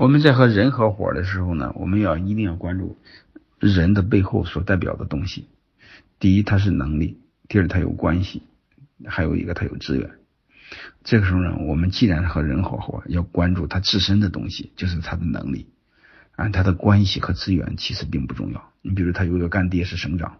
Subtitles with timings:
[0.00, 2.96] 我们在和人合伙的时候呢，我们要一定要关注
[3.58, 5.46] 人的背后所代表的东西。
[6.18, 8.40] 第一，他是能力；第二，他有关系；
[9.04, 10.10] 还有一个，他有资源。
[11.04, 15.66] 这个时候呢，我们既然和人合伙，要关注他自身的东西，就是他的能力
[16.34, 18.72] 啊，他的关系和资源其实并不重要。
[18.80, 20.38] 你比如他有一个干爹是省长，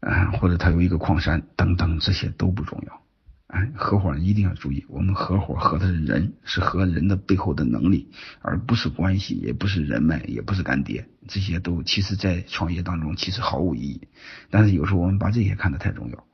[0.00, 3.00] 啊，或者他有一个矿山等等，这些都不重要。
[3.46, 8.10] 哎，合伙人一定要注意，我们合伙合的是人，是合人的背后的能力，
[8.42, 14.08] 而不是关系，也不是人脉，也不是干爹，这些都其实，在创业当中其实毫无意义。
[14.50, 16.24] 但是有时候我们把这些看得太重要，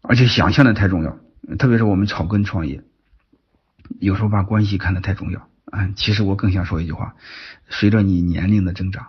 [0.00, 1.18] 而且想象的太重要，
[1.58, 2.82] 特别是我们草根创业，
[4.00, 5.48] 有时候把关系看得太重要。
[5.66, 7.14] 啊，其实我更想说一句话：
[7.68, 9.08] 随着你年龄的增长，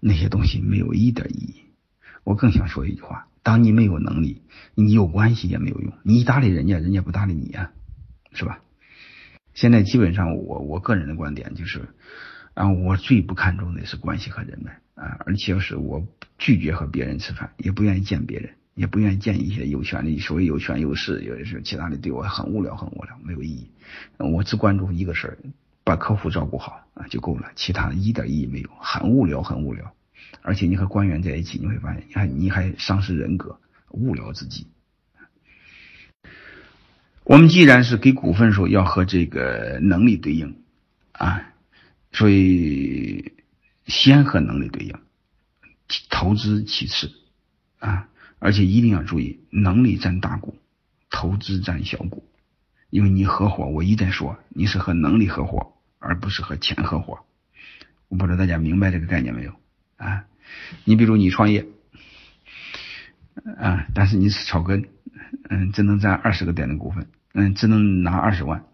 [0.00, 1.64] 那些东西没有一点意义。
[2.24, 3.28] 我更想说一句话。
[3.48, 4.42] 当你没有能力，
[4.74, 5.90] 你有关系也没有用。
[6.02, 7.70] 你搭理人家，人家不搭理你呀，
[8.34, 8.60] 是吧？
[9.54, 11.88] 现在基本上，我我个人的观点就是，
[12.52, 23.70] 啊，我最不看重的是关系和人脉啊，而且是我拒绝和别人吃饭，也不愿意见别人，也不愿意见一些有权利、所谓有权有势，有的是其他的对我很无聊，很无聊，没有意义。
[24.18, 25.38] 我只关注一个事儿，
[25.84, 29.94] 把客户照顾好啊就够了，其他一点意义没有，很无聊，很无聊。
[30.42, 34.66] 而且你和官员在一起，你会发现，你看你还丧失人格，无聊至极。
[37.24, 40.62] 我们既然是给股份说要和这个能力对应
[41.12, 41.52] 啊，
[42.12, 43.32] 所以
[43.86, 44.98] 先和能力对应，
[46.08, 47.12] 投资其次
[47.78, 48.08] 啊，
[48.38, 50.56] 而且一定要注意，能力占大股，
[51.10, 52.24] 投资占小股。
[52.88, 57.18] 因为你合伙，我一再说，你是和能力合伙，而不是和钱合伙。
[58.08, 59.52] 我不知道大家明白这个概念没有？
[59.98, 60.24] 啊，
[60.84, 61.66] 你比如你创业，
[63.58, 64.88] 啊，但是你是草根，
[65.50, 68.64] 嗯，只能占二十个点的股份，嗯，只能拿二十万，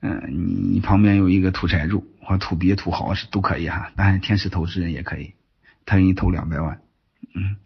[0.00, 5.34] 嗯，你你旁边有一个土财主或土鳖土豪是都可以哈，当然天使投资人也可以，
[5.84, 6.80] 他给你投两百万，
[7.34, 7.56] 嗯，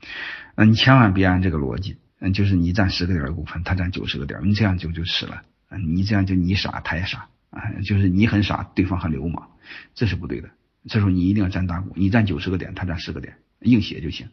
[0.57, 9.51] 那你千万别按这个逻辑，嗯，就是你占十个点的股份，他占九十个点，你这样就就死了，嗯，你这样就你傻他也傻，啊，就是你很傻，对方很流氓，
[9.95, 10.51] 这是不对的。
[10.89, 14.29] 这时候你一定要占大股，你占九十个点，他占十个点，硬写就行。